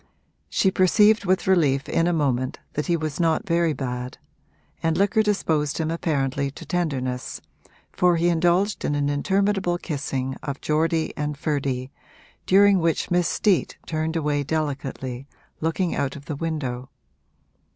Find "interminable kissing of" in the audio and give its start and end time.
9.09-10.59